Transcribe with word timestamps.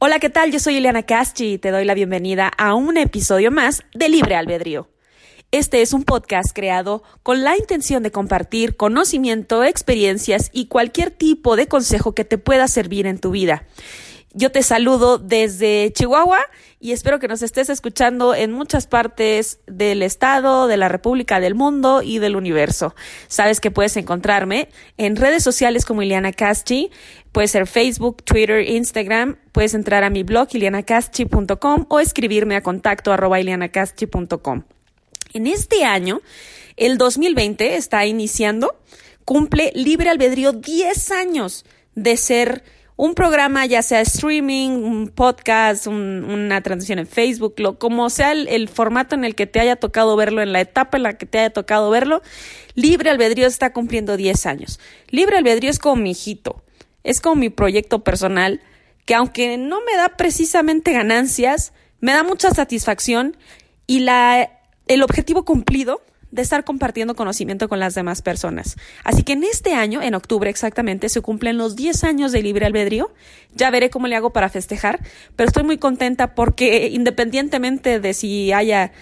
Hola, 0.00 0.20
¿qué 0.20 0.30
tal? 0.30 0.52
Yo 0.52 0.60
soy 0.60 0.76
Ileana 0.76 1.02
Caschi 1.02 1.54
y 1.54 1.58
te 1.58 1.72
doy 1.72 1.84
la 1.84 1.92
bienvenida 1.94 2.46
a 2.56 2.74
un 2.74 2.96
episodio 2.96 3.50
más 3.50 3.82
de 3.94 4.08
Libre 4.08 4.36
Albedrío. 4.36 4.88
Este 5.50 5.82
es 5.82 5.92
un 5.92 6.04
podcast 6.04 6.54
creado 6.54 7.02
con 7.24 7.42
la 7.42 7.56
intención 7.56 8.04
de 8.04 8.12
compartir 8.12 8.76
conocimiento, 8.76 9.64
experiencias 9.64 10.50
y 10.52 10.68
cualquier 10.68 11.10
tipo 11.10 11.56
de 11.56 11.66
consejo 11.66 12.14
que 12.14 12.24
te 12.24 12.38
pueda 12.38 12.68
servir 12.68 13.08
en 13.08 13.18
tu 13.18 13.32
vida. 13.32 13.66
Yo 14.34 14.52
te 14.52 14.62
saludo 14.62 15.16
desde 15.16 15.90
Chihuahua 15.94 16.38
y 16.80 16.92
espero 16.92 17.18
que 17.18 17.28
nos 17.28 17.40
estés 17.42 17.70
escuchando 17.70 18.34
en 18.34 18.52
muchas 18.52 18.86
partes 18.86 19.58
del 19.66 20.02
estado, 20.02 20.66
de 20.66 20.76
la 20.76 20.88
República, 20.88 21.40
del 21.40 21.54
mundo 21.54 22.02
y 22.02 22.18
del 22.18 22.36
universo. 22.36 22.94
Sabes 23.26 23.58
que 23.58 23.70
puedes 23.70 23.96
encontrarme 23.96 24.68
en 24.98 25.16
redes 25.16 25.42
sociales 25.42 25.86
como 25.86 26.02
Ileana 26.02 26.32
Caschi, 26.32 26.90
puede 27.32 27.48
ser 27.48 27.66
Facebook, 27.66 28.22
Twitter, 28.22 28.68
Instagram, 28.68 29.38
puedes 29.52 29.72
entrar 29.72 30.04
a 30.04 30.10
mi 30.10 30.24
blog 30.24 30.48
ilianacaschi.com 30.52 31.86
o 31.88 31.98
escribirme 31.98 32.54
a 32.54 32.62
contacto 32.62 33.12
arroba 33.12 33.40
ilianacaschi.com. 33.40 34.64
En 35.32 35.46
este 35.46 35.84
año, 35.84 36.20
el 36.76 36.98
2020 36.98 37.76
está 37.76 38.04
iniciando, 38.04 38.78
cumple 39.24 39.72
libre 39.74 40.10
albedrío 40.10 40.52
10 40.52 41.12
años 41.12 41.64
de 41.94 42.16
ser 42.16 42.62
un 42.98 43.14
programa, 43.14 43.64
ya 43.64 43.80
sea 43.80 44.00
streaming, 44.00 44.70
un 44.70 45.08
podcast, 45.08 45.86
una 45.86 46.60
transmisión 46.62 46.98
en 46.98 47.06
Facebook, 47.06 47.54
lo, 47.58 47.78
como 47.78 48.10
sea 48.10 48.32
el, 48.32 48.68
formato 48.68 49.14
en 49.14 49.24
el 49.24 49.36
que 49.36 49.46
te 49.46 49.60
haya 49.60 49.76
tocado 49.76 50.16
verlo, 50.16 50.42
en 50.42 50.52
la 50.52 50.60
etapa 50.60 50.96
en 50.96 51.04
la 51.04 51.16
que 51.16 51.24
te 51.24 51.38
haya 51.38 51.50
tocado 51.50 51.90
verlo, 51.90 52.22
Libre 52.74 53.10
Albedrío 53.10 53.46
está 53.46 53.72
cumpliendo 53.72 54.16
10 54.16 54.46
años. 54.46 54.80
Libre 55.10 55.38
Albedrío 55.38 55.70
es 55.70 55.78
como 55.78 55.94
mi 55.94 56.10
hijito, 56.10 56.64
es 57.04 57.20
como 57.20 57.36
mi 57.36 57.50
proyecto 57.50 58.02
personal, 58.02 58.60
que 59.06 59.14
aunque 59.14 59.56
no 59.58 59.78
me 59.82 59.96
da 59.96 60.16
precisamente 60.16 60.92
ganancias, 60.92 61.72
me 62.00 62.10
da 62.10 62.24
mucha 62.24 62.50
satisfacción 62.50 63.36
y 63.86 64.00
la, 64.00 64.50
el 64.88 65.04
objetivo 65.04 65.44
cumplido 65.44 66.02
de 66.30 66.42
estar 66.42 66.64
compartiendo 66.64 67.14
conocimiento 67.14 67.68
con 67.68 67.80
las 67.80 67.94
demás 67.94 68.22
personas. 68.22 68.76
Así 69.04 69.22
que 69.22 69.32
en 69.32 69.44
este 69.44 69.74
año, 69.74 70.02
en 70.02 70.14
octubre 70.14 70.50
exactamente, 70.50 71.08
se 71.08 71.20
cumplen 71.20 71.56
los 71.56 71.76
10 71.76 72.04
años 72.04 72.32
de 72.32 72.42
libre 72.42 72.66
albedrío. 72.66 73.10
Ya 73.54 73.70
veré 73.70 73.90
cómo 73.90 74.06
le 74.06 74.16
hago 74.16 74.30
para 74.30 74.48
festejar, 74.48 75.00
pero 75.36 75.48
estoy 75.48 75.64
muy 75.64 75.78
contenta 75.78 76.34
porque 76.34 76.88
independientemente 76.88 78.00
de 78.00 78.14
si 78.14 78.52
haya 78.52 78.92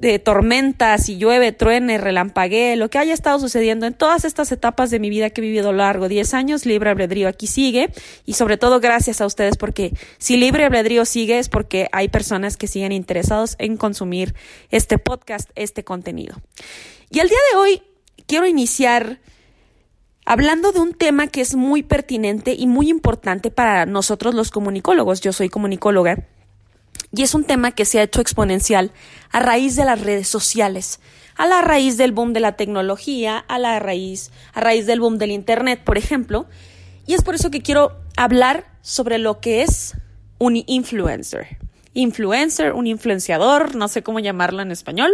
de 0.00 0.18
tormentas, 0.18 1.04
si 1.04 1.18
llueve, 1.18 1.52
truene, 1.52 1.98
relampaguee, 1.98 2.76
lo 2.76 2.88
que 2.88 2.98
haya 2.98 3.12
estado 3.12 3.38
sucediendo 3.38 3.86
en 3.86 3.92
todas 3.92 4.24
estas 4.24 4.50
etapas 4.50 4.90
de 4.90 4.98
mi 4.98 5.10
vida 5.10 5.28
que 5.28 5.42
he 5.42 5.44
vivido 5.44 5.68
a 5.68 5.72
lo 5.72 5.78
largo, 5.78 6.08
10 6.08 6.32
años, 6.32 6.64
Libre 6.64 6.90
Albedrío 6.90 7.28
aquí 7.28 7.46
sigue 7.46 7.90
y 8.24 8.32
sobre 8.32 8.56
todo 8.56 8.80
gracias 8.80 9.20
a 9.20 9.26
ustedes 9.26 9.58
porque 9.58 9.92
si 10.16 10.38
Libre 10.38 10.64
Albedrío 10.64 11.04
sigue 11.04 11.38
es 11.38 11.50
porque 11.50 11.88
hay 11.92 12.08
personas 12.08 12.56
que 12.56 12.66
siguen 12.66 12.92
interesados 12.92 13.56
en 13.58 13.76
consumir 13.76 14.34
este 14.70 14.98
podcast, 14.98 15.50
este 15.54 15.84
contenido. 15.84 16.40
Y 17.10 17.18
el 17.18 17.28
día 17.28 17.38
de 17.52 17.58
hoy 17.58 17.82
quiero 18.26 18.46
iniciar 18.46 19.20
hablando 20.24 20.72
de 20.72 20.80
un 20.80 20.94
tema 20.94 21.26
que 21.26 21.42
es 21.42 21.56
muy 21.56 21.82
pertinente 21.82 22.54
y 22.54 22.66
muy 22.66 22.88
importante 22.88 23.50
para 23.50 23.84
nosotros 23.84 24.34
los 24.34 24.50
comunicólogos. 24.50 25.20
Yo 25.20 25.34
soy 25.34 25.50
comunicóloga 25.50 26.26
y 27.12 27.22
es 27.22 27.34
un 27.34 27.44
tema 27.44 27.72
que 27.72 27.84
se 27.84 27.98
ha 27.98 28.02
hecho 28.02 28.20
exponencial 28.20 28.92
a 29.30 29.40
raíz 29.40 29.76
de 29.76 29.84
las 29.84 30.00
redes 30.00 30.28
sociales, 30.28 31.00
a 31.36 31.46
la 31.46 31.60
raíz 31.60 31.96
del 31.96 32.12
boom 32.12 32.32
de 32.32 32.40
la 32.40 32.56
tecnología, 32.56 33.38
a 33.38 33.58
la 33.58 33.78
raíz, 33.78 34.30
a 34.52 34.60
raíz 34.60 34.86
del 34.86 35.00
boom 35.00 35.18
del 35.18 35.30
internet, 35.30 35.82
por 35.84 35.98
ejemplo. 35.98 36.46
Y 37.06 37.14
es 37.14 37.22
por 37.22 37.34
eso 37.34 37.50
que 37.50 37.62
quiero 37.62 37.96
hablar 38.16 38.66
sobre 38.82 39.18
lo 39.18 39.40
que 39.40 39.62
es 39.62 39.94
un 40.38 40.62
influencer. 40.66 41.58
Influencer, 41.94 42.72
un 42.72 42.86
influenciador, 42.86 43.74
no 43.74 43.88
sé 43.88 44.02
cómo 44.02 44.20
llamarlo 44.20 44.62
en 44.62 44.70
español. 44.70 45.10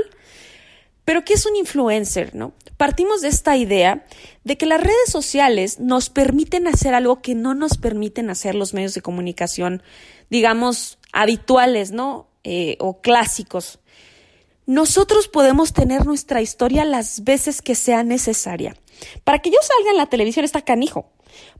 Pero 1.07 1.25
¿qué 1.25 1.35
es 1.35 1.47
un 1.47 1.57
influencer, 1.57 2.35
no? 2.35 2.53
Partimos 2.77 3.23
de 3.23 3.29
esta 3.29 3.57
idea 3.57 4.05
de 4.45 4.59
que 4.59 4.67
las 4.67 4.81
redes 4.81 5.09
sociales 5.09 5.79
nos 5.79 6.11
permiten 6.11 6.67
hacer 6.67 6.95
algo 6.95 7.23
que 7.23 7.35
no 7.35 7.55
nos 7.55 7.79
permiten 7.79 8.29
hacer 8.29 8.55
los 8.55 8.75
medios 8.75 8.93
de 8.93 9.01
comunicación, 9.01 9.83
digamos, 10.29 10.96
habituales, 11.13 11.93
¿no? 11.93 12.29
Eh, 12.45 12.77
o 12.81 13.01
clásicos. 13.01 13.81
Nosotros 14.67 15.29
podemos 15.29 15.73
tener 15.73 16.07
nuestra 16.07 16.43
historia 16.43 16.85
las 16.85 17.25
veces 17.25 17.63
que 17.63 17.75
sea 17.75 18.03
necesaria. 18.03 18.77
Para 19.25 19.39
que 19.39 19.51
yo 19.51 19.59
salga 19.63 19.91
en 19.91 19.97
la 19.97 20.07
televisión 20.07 20.45
está 20.45 20.63
canijo. 20.63 21.11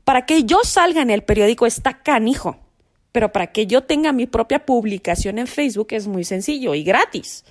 Para 0.03 0.25
que 0.25 0.43
yo 0.43 0.59
salga 0.63 1.01
en 1.01 1.09
el 1.09 1.23
periódico 1.23 1.65
está 1.65 2.01
canijo. 2.03 2.57
Pero 3.11 3.31
para 3.31 3.51
que 3.51 3.65
yo 3.65 3.83
tenga 3.83 4.11
mi 4.11 4.27
propia 4.27 4.65
publicación 4.65 5.39
en 5.39 5.47
Facebook 5.47 5.87
es 5.91 6.07
muy 6.07 6.23
sencillo 6.23 6.75
y 6.75 6.83
gratis. 6.83 7.45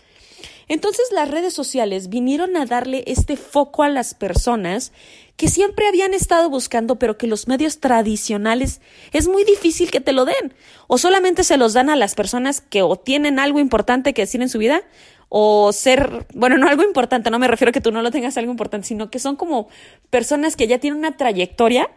Entonces 0.69 1.07
las 1.13 1.31
redes 1.31 1.55
sociales 1.55 2.09
vinieron 2.09 2.57
a 2.57 2.67
darle 2.67 3.05
este 3.07 3.37
foco 3.37 3.83
a 3.83 3.89
las 3.89 4.15
personas 4.15 4.93
que 5.37 5.49
siempre 5.49 5.87
habían 5.87 6.15
estado 6.15 6.49
buscando, 6.49 6.97
pero 6.97 7.19
que 7.19 7.27
los 7.27 7.47
medios 7.47 7.79
tradicionales 7.79 8.81
es 9.13 9.29
muy 9.29 9.45
difícil 9.45 9.91
que 9.91 10.01
te 10.01 10.13
lo 10.13 10.25
den. 10.25 10.55
O 10.87 10.99
solamente 10.99 11.45
se 11.45 11.57
los 11.57 11.75
dan 11.75 11.91
a 11.91 11.97
las 11.97 12.15
personas 12.15 12.61
que 12.61 12.83
o 12.83 12.97
tienen 12.97 13.39
algo 13.39 13.61
importante 13.61 14.15
que 14.15 14.23
decir 14.23 14.41
en 14.43 14.49
su 14.49 14.59
vida, 14.59 14.83
o 15.29 15.73
ser, 15.73 16.27
bueno, 16.35 16.57
no 16.57 16.69
algo 16.69 16.83
importante, 16.85 17.31
no 17.31 17.39
me 17.39 17.49
refiero 17.49 17.71
a 17.71 17.73
que 17.73 17.81
tú 17.81 17.91
no 17.91 18.03
lo 18.03 18.11
tengas 18.11 18.37
algo 18.37 18.51
importante, 18.51 18.87
sino 18.87 19.11
que 19.11 19.19
son 19.19 19.37
como 19.37 19.69
personas 20.09 20.57
que 20.57 20.69
ya 20.69 20.79
tienen 20.79 20.99
una 20.99 21.17
trayectoria 21.17 21.91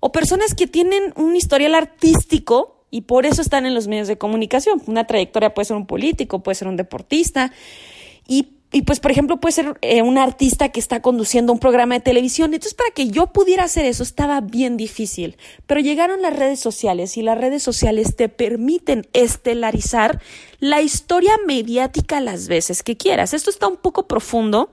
o 0.00 0.12
personas 0.12 0.54
que 0.54 0.66
tienen 0.66 1.12
un 1.16 1.34
historial 1.34 1.74
artístico 1.74 2.75
y 2.90 3.02
por 3.02 3.26
eso 3.26 3.42
están 3.42 3.66
en 3.66 3.74
los 3.74 3.88
medios 3.88 4.08
de 4.08 4.18
comunicación. 4.18 4.82
Una 4.86 5.06
trayectoria 5.06 5.54
puede 5.54 5.66
ser 5.66 5.76
un 5.76 5.86
político, 5.86 6.42
puede 6.42 6.54
ser 6.54 6.68
un 6.68 6.76
deportista 6.76 7.52
y 8.26 8.48
y 8.72 8.82
pues, 8.82 9.00
por 9.00 9.10
ejemplo, 9.10 9.38
puede 9.38 9.52
ser 9.52 9.78
eh, 9.80 10.02
un 10.02 10.18
artista 10.18 10.70
que 10.70 10.80
está 10.80 11.00
conduciendo 11.00 11.52
un 11.52 11.58
programa 11.58 11.94
de 11.94 12.00
televisión. 12.00 12.52
Entonces, 12.52 12.74
para 12.74 12.90
que 12.90 13.08
yo 13.08 13.28
pudiera 13.28 13.64
hacer 13.64 13.86
eso 13.86 14.02
estaba 14.02 14.40
bien 14.40 14.76
difícil. 14.76 15.36
Pero 15.66 15.80
llegaron 15.80 16.20
las 16.20 16.36
redes 16.36 16.60
sociales 16.60 17.16
y 17.16 17.22
las 17.22 17.38
redes 17.38 17.62
sociales 17.62 18.16
te 18.16 18.28
permiten 18.28 19.06
estelarizar 19.12 20.20
la 20.58 20.82
historia 20.82 21.32
mediática 21.46 22.20
las 22.20 22.48
veces 22.48 22.82
que 22.82 22.96
quieras. 22.96 23.34
Esto 23.34 23.50
está 23.50 23.68
un 23.68 23.76
poco 23.76 24.08
profundo, 24.08 24.68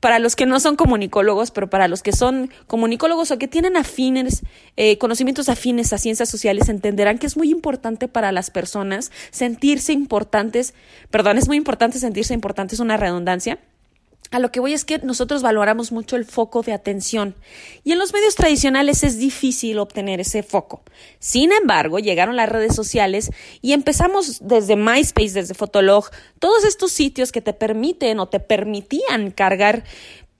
para 0.00 0.18
los 0.18 0.36
que 0.36 0.46
no 0.46 0.60
son 0.60 0.76
comunicólogos, 0.76 1.50
pero 1.50 1.68
para 1.68 1.88
los 1.88 2.02
que 2.02 2.12
son 2.12 2.50
comunicólogos 2.66 3.30
o 3.30 3.38
que 3.38 3.48
tienen 3.48 3.76
afines, 3.76 4.42
eh, 4.76 4.98
conocimientos 4.98 5.48
afines 5.48 5.92
a 5.92 5.98
ciencias 5.98 6.28
sociales, 6.28 6.68
entenderán 6.68 7.18
que 7.18 7.26
es 7.26 7.36
muy 7.36 7.50
importante 7.50 8.08
para 8.08 8.32
las 8.32 8.50
personas 8.50 9.10
sentirse 9.30 9.92
importantes, 9.92 10.74
perdón, 11.10 11.38
es 11.38 11.48
muy 11.48 11.56
importante 11.56 11.98
sentirse 11.98 12.34
importantes, 12.34 12.80
una 12.80 12.96
redundancia 12.96 13.58
a 14.30 14.38
lo 14.38 14.50
que 14.50 14.60
voy 14.60 14.72
es 14.72 14.84
que 14.84 14.98
nosotros 14.98 15.42
valoramos 15.42 15.92
mucho 15.92 16.16
el 16.16 16.24
foco 16.24 16.62
de 16.62 16.72
atención 16.72 17.34
y 17.84 17.92
en 17.92 17.98
los 17.98 18.12
medios 18.12 18.34
tradicionales 18.34 19.04
es 19.04 19.18
difícil 19.18 19.78
obtener 19.78 20.20
ese 20.20 20.42
foco. 20.42 20.82
Sin 21.18 21.52
embargo, 21.52 21.98
llegaron 21.98 22.36
las 22.36 22.48
redes 22.48 22.74
sociales 22.74 23.30
y 23.62 23.72
empezamos 23.72 24.38
desde 24.40 24.76
MySpace, 24.76 25.32
desde 25.32 25.54
Fotolog, 25.54 26.10
todos 26.38 26.64
estos 26.64 26.92
sitios 26.92 27.32
que 27.32 27.40
te 27.40 27.52
permiten 27.52 28.18
o 28.18 28.28
te 28.28 28.40
permitían 28.40 29.30
cargar 29.30 29.84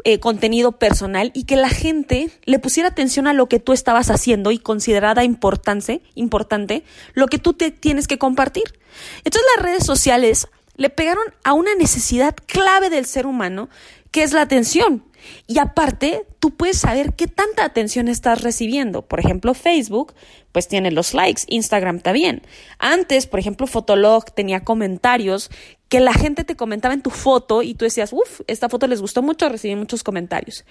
eh, 0.04 0.20
contenido 0.20 0.72
personal 0.72 1.32
y 1.34 1.44
que 1.44 1.56
la 1.56 1.68
gente 1.68 2.30
le 2.44 2.60
pusiera 2.60 2.90
atención 2.90 3.26
a 3.26 3.32
lo 3.32 3.48
que 3.48 3.58
tú 3.58 3.72
estabas 3.72 4.10
haciendo 4.10 4.52
y 4.52 4.58
considerada 4.58 5.24
importante, 5.24 6.00
importante 6.14 6.84
lo 7.14 7.26
que 7.26 7.38
tú 7.38 7.54
te 7.54 7.72
tienes 7.72 8.06
que 8.06 8.18
compartir. 8.18 8.78
Entonces 9.24 9.42
las 9.56 9.64
redes 9.64 9.84
sociales 9.84 10.46
le 10.76 10.90
pegaron 10.90 11.24
a 11.44 11.52
una 11.52 11.74
necesidad 11.74 12.34
clave 12.46 12.90
del 12.90 13.06
ser 13.06 13.26
humano, 13.26 13.68
que 14.10 14.22
es 14.22 14.32
la 14.32 14.42
atención. 14.42 15.04
Y 15.46 15.58
aparte, 15.58 16.26
tú 16.40 16.56
puedes 16.56 16.78
saber 16.78 17.14
qué 17.14 17.26
tanta 17.26 17.64
atención 17.64 18.08
estás 18.08 18.42
recibiendo. 18.42 19.02
Por 19.02 19.20
ejemplo, 19.20 19.54
Facebook, 19.54 20.14
pues 20.52 20.68
tiene 20.68 20.90
los 20.90 21.14
likes, 21.14 21.42
Instagram 21.48 22.00
también. 22.00 22.42
Antes, 22.78 23.26
por 23.26 23.40
ejemplo, 23.40 23.66
Fotolog 23.66 24.32
tenía 24.32 24.64
comentarios 24.64 25.50
que 25.88 26.00
la 26.00 26.12
gente 26.12 26.44
te 26.44 26.56
comentaba 26.56 26.94
en 26.94 27.02
tu 27.02 27.10
foto 27.10 27.62
y 27.62 27.74
tú 27.74 27.84
decías, 27.84 28.12
uff, 28.12 28.40
esta 28.46 28.68
foto 28.68 28.86
les 28.86 29.00
gustó 29.00 29.22
mucho, 29.22 29.48
recibí 29.48 29.76
muchos 29.76 30.02
comentarios. 30.02 30.64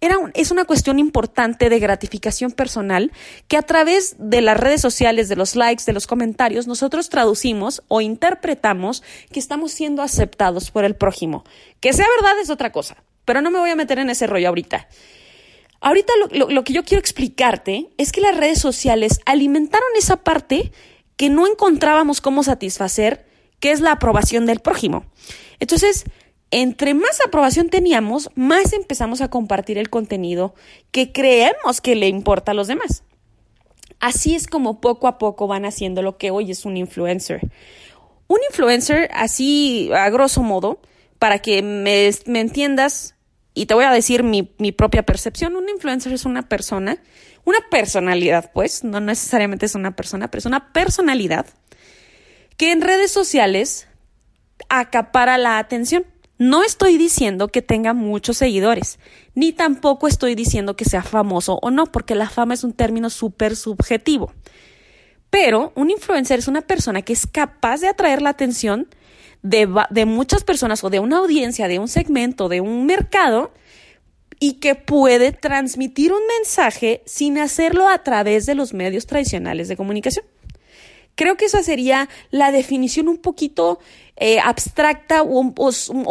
Era 0.00 0.16
es 0.34 0.50
una 0.50 0.64
cuestión 0.64 0.98
importante 0.98 1.68
de 1.68 1.78
gratificación 1.78 2.52
personal 2.52 3.12
que 3.48 3.56
a 3.56 3.62
través 3.62 4.16
de 4.18 4.40
las 4.40 4.56
redes 4.56 4.80
sociales, 4.80 5.28
de 5.28 5.36
los 5.36 5.56
likes, 5.56 5.84
de 5.84 5.92
los 5.92 6.06
comentarios, 6.06 6.66
nosotros 6.66 7.10
traducimos 7.10 7.82
o 7.88 8.00
interpretamos 8.00 9.02
que 9.30 9.40
estamos 9.40 9.72
siendo 9.72 10.02
aceptados 10.02 10.70
por 10.70 10.84
el 10.84 10.96
prójimo. 10.96 11.44
Que 11.80 11.92
sea 11.92 12.06
verdad 12.16 12.40
es 12.40 12.48
otra 12.48 12.72
cosa, 12.72 12.96
pero 13.24 13.40
no 13.40 13.50
me 13.50 13.58
voy 13.58 13.70
a 13.70 13.76
meter 13.76 13.98
en 13.98 14.10
ese 14.10 14.26
rollo 14.26 14.48
ahorita. 14.48 14.88
Ahorita 15.80 16.12
lo 16.30 16.64
que 16.64 16.72
yo 16.72 16.84
quiero 16.84 17.00
explicarte 17.00 17.90
es 17.98 18.12
que 18.12 18.20
las 18.20 18.36
redes 18.36 18.60
sociales 18.60 19.20
alimentaron 19.26 19.88
esa 19.98 20.18
parte 20.18 20.70
que 21.16 21.28
no 21.28 21.46
encontrábamos 21.46 22.20
cómo 22.20 22.42
satisfacer 22.44 23.26
que 23.58 23.70
es 23.70 23.80
la 23.80 23.92
aprobación 23.92 24.46
del 24.46 24.60
prójimo. 24.60 25.04
Entonces, 25.60 26.04
entre 26.50 26.94
más 26.94 27.20
aprobación 27.24 27.68
teníamos, 27.70 28.28
más 28.34 28.72
empezamos 28.72 29.20
a 29.20 29.30
compartir 29.30 29.78
el 29.78 29.88
contenido 29.88 30.54
que 30.90 31.12
creemos 31.12 31.80
que 31.80 31.94
le 31.94 32.08
importa 32.08 32.52
a 32.52 32.54
los 32.54 32.66
demás. 32.66 33.04
Así 34.00 34.34
es 34.34 34.48
como 34.48 34.80
poco 34.80 35.06
a 35.08 35.16
poco 35.16 35.46
van 35.46 35.64
haciendo 35.64 36.02
lo 36.02 36.18
que 36.18 36.30
hoy 36.30 36.50
es 36.50 36.64
un 36.64 36.76
influencer. 36.76 37.40
Un 38.26 38.38
influencer, 38.50 39.08
así 39.14 39.90
a 39.94 40.10
grosso 40.10 40.42
modo, 40.42 40.80
para 41.22 41.38
que 41.38 41.62
me, 41.62 42.10
entiendas 42.40 43.14
y 43.54 43.66
te 43.66 43.74
voy 43.74 43.84
a 43.84 43.92
decir 43.92 44.24
mi, 44.24 44.56
mi, 44.58 44.72
propia 44.72 45.04
percepción, 45.04 45.54
un 45.54 45.68
influencer 45.68 46.12
es 46.12 46.24
una 46.24 46.48
persona, 46.48 46.98
una 47.44 47.60
personalidad, 47.70 48.50
pues, 48.52 48.82
no 48.82 48.98
necesariamente 48.98 49.66
es 49.66 49.76
una 49.76 49.94
persona, 49.94 50.32
pero 50.32 50.40
es 50.40 50.46
una 50.46 50.72
personalidad 50.72 51.46
que 52.56 52.72
en 52.72 52.80
redes 52.80 53.12
sociales 53.12 53.86
acapara 54.68 55.38
la 55.38 55.58
atención. 55.58 56.06
No 56.38 56.64
estoy 56.64 56.98
diciendo 56.98 57.46
que 57.46 57.62
tenga 57.62 57.94
muchos 57.94 58.38
seguidores, 58.38 58.98
ni 59.36 59.52
tampoco 59.52 60.08
estoy 60.08 60.34
diciendo 60.34 60.74
que 60.74 60.86
sea 60.86 61.04
famoso 61.04 61.60
o 61.62 61.70
no, 61.70 61.86
porque 61.86 62.16
la 62.16 62.30
fama 62.30 62.54
es 62.54 62.64
un 62.64 62.72
término 62.72 63.10
súper 63.10 63.54
subjetivo. 63.54 64.34
Pero 65.30 65.72
un 65.76 65.92
influencer 65.92 66.40
es 66.40 66.48
una 66.48 66.62
persona 66.62 67.02
que 67.02 67.12
es 67.12 67.28
capaz 67.28 67.80
de 67.80 67.86
atraer 67.86 68.22
la 68.22 68.30
atención 68.30 68.88
de, 69.42 69.68
de 69.90 70.06
muchas 70.06 70.44
personas 70.44 70.82
o 70.84 70.90
de 70.90 71.00
una 71.00 71.18
audiencia, 71.18 71.68
de 71.68 71.78
un 71.78 71.88
segmento, 71.88 72.48
de 72.48 72.60
un 72.60 72.86
mercado, 72.86 73.52
y 74.42 74.54
que 74.54 74.74
puede 74.74 75.30
transmitir 75.30 76.12
un 76.12 76.22
mensaje 76.38 77.02
sin 77.06 77.38
hacerlo 77.38 77.88
a 77.88 78.02
través 78.02 78.44
de 78.44 78.56
los 78.56 78.74
medios 78.74 79.06
tradicionales 79.06 79.68
de 79.68 79.76
comunicación. 79.76 80.24
Creo 81.14 81.36
que 81.36 81.44
esa 81.44 81.62
sería 81.62 82.08
la 82.30 82.50
definición 82.52 83.06
un 83.06 83.18
poquito 83.18 83.78
eh, 84.16 84.40
abstracta 84.40 85.22
o, 85.22 85.44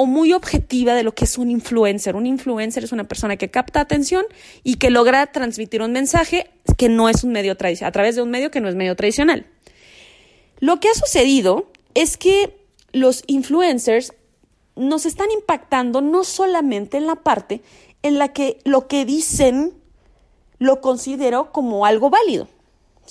muy 0.06 0.32
objetiva 0.32 0.94
de 0.94 1.04
lo 1.04 1.14
que 1.14 1.26
es 1.26 1.38
un 1.38 1.50
influencer. 1.50 2.16
Un 2.16 2.28
influencer 2.28 2.84
es 2.84 2.92
una 2.92 3.06
persona 3.06 3.36
que 3.36 3.50
capta 3.50 3.82
atención 3.82 4.24
y 4.64 4.76
que 4.76 4.92
logra 4.92 5.28
transmitir 5.32 5.82
un 5.82 5.92
mensaje 5.92 6.52
que 6.78 6.88
no 6.88 7.10
es 7.10 7.24
un 7.24 7.32
medio 7.32 7.58
tradicional, 7.58 7.90
a 7.90 7.92
través 7.92 8.16
de 8.16 8.22
un 8.22 8.30
medio 8.30 8.52
que 8.52 8.62
no 8.62 8.70
es 8.70 8.76
medio 8.76 8.96
tradicional. 8.96 9.46
Lo 10.60 10.80
que 10.80 10.88
ha 10.88 10.94
sucedido 10.94 11.72
es 11.96 12.16
que 12.16 12.61
los 12.92 13.24
influencers 13.28 14.14
nos 14.76 15.06
están 15.06 15.32
impactando 15.32 16.02
no 16.02 16.24
solamente 16.24 16.98
en 16.98 17.08
la 17.08 17.16
parte 17.16 17.62
en 18.04 18.18
la 18.18 18.30
que 18.34 18.60
lo 18.64 18.88
que 18.88 19.06
dicen 19.06 19.74
lo 20.58 20.82
considero 20.82 21.52
como 21.52 21.86
algo 21.86 22.10
válido. 22.10 22.48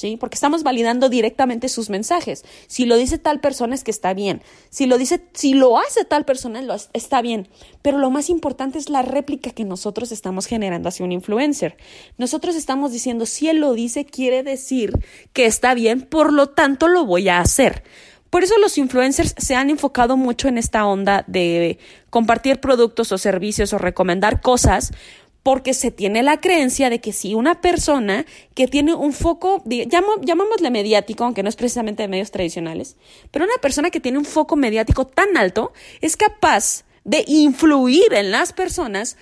¿sí? 0.01 0.17
Porque 0.17 0.37
estamos 0.37 0.63
validando 0.63 1.09
directamente 1.09 1.69
sus 1.69 1.91
mensajes. 1.91 2.45
Si 2.69 2.87
lo 2.87 2.97
dice 2.97 3.19
tal 3.19 3.41
persona 3.41 3.75
es 3.75 3.85
que 3.85 3.91
está 3.91 4.15
bien. 4.15 4.43
Si 4.71 4.87
lo 4.87 4.97
dice, 4.97 5.23
si 5.35 5.53
lo 5.53 5.79
hace 5.79 6.05
tal 6.05 6.25
persona, 6.25 6.63
lo, 6.63 6.75
está 6.93 7.21
bien. 7.21 7.49
Pero 7.83 7.99
lo 7.99 8.11
más 8.11 8.31
importante 8.31 8.79
es 8.79 8.89
la 8.89 9.03
réplica 9.03 9.51
que 9.51 9.65
nosotros 9.65 10.11
estamos 10.11 10.47
generando 10.47 10.89
hacia 10.89 11.05
un 11.05 11.13
influencer. 11.13 11.77
Nosotros 12.17 12.57
estamos 12.57 12.93
diciendo, 12.93 13.27
si 13.27 13.49
él 13.49 13.59
lo 13.59 13.75
dice, 13.75 14.07
quiere 14.07 14.43
decir 14.43 14.93
que 15.33 15.47
está 15.47 15.75
bien, 15.75 16.01
por 16.03 16.33
lo 16.33 16.49
tanto 16.49 16.89
lo 16.89 17.05
voy 17.05 17.29
a 17.29 17.41
hacer. 17.41 17.83
Por 18.31 18.45
eso 18.45 18.57
los 18.59 18.79
influencers 18.79 19.35
se 19.37 19.57
han 19.57 19.71
enfocado 19.71 20.17
mucho 20.17 20.49
en 20.49 20.57
esta 20.57 20.87
onda 20.87 21.25
de 21.27 21.79
compartir 22.11 22.61
productos 22.61 23.11
o 23.13 23.19
servicios 23.19 23.73
o 23.73 23.79
recomendar 23.79 24.41
cosas 24.41 24.93
porque 25.43 25.75
se 25.75 25.91
tiene 25.91 26.23
la 26.23 26.41
creencia 26.41 26.91
de 26.91 27.01
que 27.01 27.13
si 27.13 27.35
una 27.35 27.61
persona 27.61 28.27
que 28.55 28.69
tiene 28.69 28.95
un 28.95 29.13
foco, 29.13 29.63
llamámosle 29.67 30.71
mediático, 30.71 31.25
aunque 31.25 31.43
no 31.43 31.49
es 31.49 31.57
precisamente 31.57 32.03
de 32.03 32.09
medios 32.09 32.31
tradicionales, 32.31 32.97
pero 33.31 33.47
una 33.47 33.57
persona 33.61 33.91
que 33.91 34.01
tiene 34.01 34.19
un 34.19 34.25
foco 34.25 34.57
mediático 34.57 35.07
tan 35.07 35.37
alto 35.37 35.73
es 36.01 36.17
capaz 36.17 36.85
de 37.05 37.25
influir 37.27 38.13
en 38.13 38.31
las 38.31 38.53
personas 38.53 39.17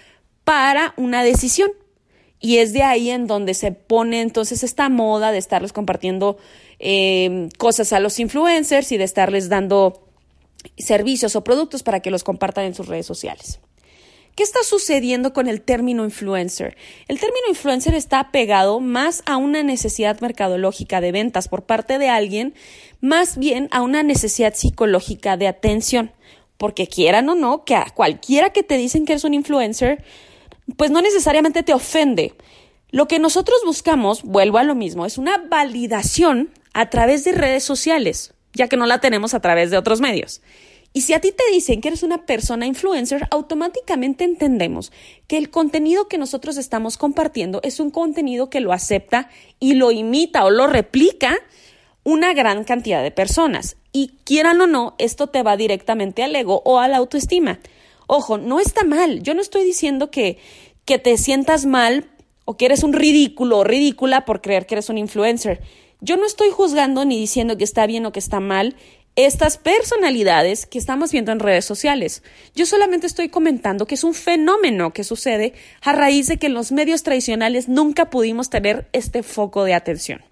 para 0.44 0.92
una 0.96 1.22
decisión. 1.22 1.70
Y 2.40 2.58
es 2.58 2.72
de 2.72 2.82
ahí 2.82 3.10
en 3.10 3.26
donde 3.26 3.54
se 3.54 3.72
pone 3.72 4.20
entonces 4.20 4.62
esta 4.62 4.88
moda 4.88 5.32
de 5.32 5.38
estarles 5.38 5.72
compartiendo 5.72 6.38
eh, 6.78 7.48
cosas 7.58 7.92
a 7.92 8.00
los 8.00 8.20
influencers 8.20 8.92
y 8.92 8.96
de 8.96 9.04
estarles 9.04 9.48
dando 9.48 10.04
servicios 10.76 11.36
o 11.36 11.44
productos 11.44 11.82
para 11.82 12.00
que 12.00 12.10
los 12.10 12.24
compartan 12.24 12.64
en 12.64 12.74
sus 12.74 12.86
redes 12.86 13.06
sociales. 13.06 13.60
¿Qué 14.38 14.44
está 14.44 14.62
sucediendo 14.62 15.32
con 15.32 15.48
el 15.48 15.62
término 15.62 16.04
influencer? 16.04 16.76
El 17.08 17.18
término 17.18 17.48
influencer 17.48 17.96
está 17.96 18.30
pegado 18.30 18.78
más 18.78 19.24
a 19.26 19.36
una 19.36 19.64
necesidad 19.64 20.20
mercadológica 20.20 21.00
de 21.00 21.10
ventas 21.10 21.48
por 21.48 21.64
parte 21.64 21.98
de 21.98 22.08
alguien, 22.08 22.54
más 23.00 23.36
bien 23.36 23.68
a 23.72 23.82
una 23.82 24.04
necesidad 24.04 24.54
psicológica 24.54 25.36
de 25.36 25.48
atención. 25.48 26.12
Porque 26.56 26.86
quieran 26.86 27.28
o 27.28 27.34
no, 27.34 27.64
que 27.64 27.74
a 27.74 27.86
cualquiera 27.92 28.50
que 28.50 28.62
te 28.62 28.76
dicen 28.76 29.06
que 29.06 29.14
eres 29.14 29.24
un 29.24 29.34
influencer, 29.34 30.04
pues 30.76 30.90
no 30.90 31.00
necesariamente 31.00 31.62
te 31.62 31.72
ofende. 31.72 32.34
Lo 32.90 33.06
que 33.06 33.18
nosotros 33.18 33.58
buscamos, 33.64 34.22
vuelvo 34.22 34.58
a 34.58 34.64
lo 34.64 34.74
mismo, 34.74 35.06
es 35.06 35.18
una 35.18 35.38
validación 35.38 36.50
a 36.72 36.90
través 36.90 37.24
de 37.24 37.32
redes 37.32 37.64
sociales, 37.64 38.34
ya 38.54 38.68
que 38.68 38.76
no 38.76 38.86
la 38.86 39.00
tenemos 39.00 39.34
a 39.34 39.40
través 39.40 39.70
de 39.70 39.76
otros 39.76 40.00
medios. 40.00 40.40
Y 40.94 41.02
si 41.02 41.12
a 41.12 41.20
ti 41.20 41.32
te 41.32 41.44
dicen 41.52 41.80
que 41.80 41.88
eres 41.88 42.02
una 42.02 42.24
persona 42.24 42.66
influencer, 42.66 43.28
automáticamente 43.30 44.24
entendemos 44.24 44.90
que 45.26 45.36
el 45.36 45.50
contenido 45.50 46.08
que 46.08 46.18
nosotros 46.18 46.56
estamos 46.56 46.96
compartiendo 46.96 47.60
es 47.62 47.78
un 47.78 47.90
contenido 47.90 48.48
que 48.48 48.60
lo 48.60 48.72
acepta 48.72 49.28
y 49.60 49.74
lo 49.74 49.90
imita 49.90 50.44
o 50.44 50.50
lo 50.50 50.66
replica 50.66 51.36
una 52.04 52.32
gran 52.32 52.64
cantidad 52.64 53.02
de 53.02 53.10
personas. 53.10 53.76
Y 53.92 54.12
quieran 54.24 54.60
o 54.62 54.66
no, 54.66 54.94
esto 54.98 55.26
te 55.26 55.42
va 55.42 55.58
directamente 55.58 56.22
al 56.22 56.34
ego 56.34 56.62
o 56.64 56.78
a 56.78 56.88
la 56.88 56.96
autoestima. 56.96 57.60
Ojo, 58.08 58.38
no 58.38 58.58
está 58.58 58.84
mal. 58.84 59.22
Yo 59.22 59.34
no 59.34 59.42
estoy 59.42 59.64
diciendo 59.64 60.10
que, 60.10 60.38
que 60.86 60.98
te 60.98 61.16
sientas 61.18 61.66
mal 61.66 62.10
o 62.46 62.56
que 62.56 62.64
eres 62.64 62.82
un 62.82 62.94
ridículo 62.94 63.58
o 63.58 63.64
ridícula 63.64 64.24
por 64.24 64.40
creer 64.40 64.66
que 64.66 64.76
eres 64.76 64.88
un 64.88 64.96
influencer. 64.96 65.60
Yo 66.00 66.16
no 66.16 66.24
estoy 66.24 66.48
juzgando 66.50 67.04
ni 67.04 67.20
diciendo 67.20 67.58
que 67.58 67.64
está 67.64 67.86
bien 67.86 68.06
o 68.06 68.12
que 68.12 68.18
está 68.18 68.40
mal 68.40 68.76
estas 69.14 69.58
personalidades 69.58 70.64
que 70.64 70.78
estamos 70.78 71.12
viendo 71.12 71.32
en 71.32 71.40
redes 71.40 71.66
sociales. 71.66 72.22
Yo 72.54 72.64
solamente 72.64 73.06
estoy 73.06 73.28
comentando 73.28 73.84
que 73.84 73.96
es 73.96 74.04
un 74.04 74.14
fenómeno 74.14 74.92
que 74.94 75.04
sucede 75.04 75.52
a 75.82 75.92
raíz 75.92 76.28
de 76.28 76.38
que 76.38 76.46
en 76.46 76.54
los 76.54 76.72
medios 76.72 77.02
tradicionales 77.02 77.68
nunca 77.68 78.08
pudimos 78.08 78.48
tener 78.48 78.88
este 78.92 79.22
foco 79.22 79.64
de 79.64 79.74
atención. 79.74 80.27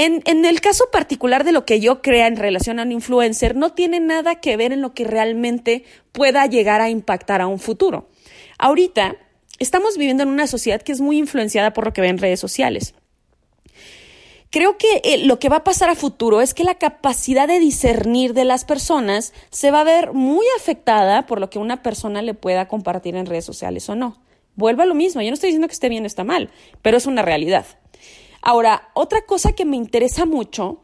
En, 0.00 0.44
el 0.44 0.60
caso 0.60 0.84
particular 0.92 1.42
de 1.42 1.50
lo 1.50 1.66
que 1.66 1.80
yo 1.80 2.02
crea 2.02 2.28
en 2.28 2.36
relación 2.36 2.78
a 2.78 2.84
un 2.84 2.92
influencer, 2.92 3.56
no 3.56 3.72
tiene 3.72 3.98
nada 3.98 4.36
que 4.36 4.56
ver 4.56 4.72
en 4.72 4.80
lo 4.80 4.94
que 4.94 5.02
realmente 5.02 5.82
pueda 6.12 6.46
llegar 6.46 6.80
a 6.80 6.88
impactar 6.88 7.40
a 7.40 7.48
un 7.48 7.58
futuro. 7.58 8.08
Ahorita 8.60 9.16
estamos 9.58 9.98
viviendo 9.98 10.22
en 10.22 10.28
una 10.28 10.46
sociedad 10.46 10.82
que 10.82 10.92
es 10.92 11.00
muy 11.00 11.18
influenciada 11.18 11.72
por 11.72 11.84
lo 11.84 11.92
que 11.92 12.00
ve 12.00 12.06
en 12.06 12.18
redes 12.18 12.38
sociales. 12.38 12.94
Creo 14.50 14.78
que 14.78 15.00
eh, 15.02 15.26
lo 15.26 15.40
que 15.40 15.48
va 15.48 15.56
a 15.56 15.64
pasar 15.64 15.90
a 15.90 15.96
futuro 15.96 16.42
es 16.42 16.54
que 16.54 16.62
la 16.62 16.76
capacidad 16.76 17.48
de 17.48 17.58
discernir 17.58 18.34
de 18.34 18.44
las 18.44 18.64
personas 18.64 19.32
se 19.50 19.72
va 19.72 19.80
a 19.80 19.84
ver 19.84 20.12
muy 20.12 20.46
afectada 20.58 21.26
por 21.26 21.40
lo 21.40 21.50
que 21.50 21.58
una 21.58 21.82
persona 21.82 22.22
le 22.22 22.34
pueda 22.34 22.68
compartir 22.68 23.16
en 23.16 23.26
redes 23.26 23.44
sociales 23.44 23.88
o 23.88 23.96
no. 23.96 24.22
Vuelvo 24.54 24.82
a 24.82 24.86
lo 24.86 24.94
mismo, 24.94 25.22
yo 25.22 25.28
no 25.30 25.34
estoy 25.34 25.48
diciendo 25.48 25.66
que 25.66 25.74
esté 25.74 25.88
bien 25.88 26.04
o 26.04 26.06
está 26.06 26.22
mal, 26.22 26.50
pero 26.82 26.96
es 26.96 27.06
una 27.06 27.22
realidad. 27.22 27.66
Ahora, 28.42 28.88
otra 28.94 29.22
cosa 29.22 29.52
que 29.52 29.64
me 29.64 29.76
interesa 29.76 30.26
mucho 30.26 30.80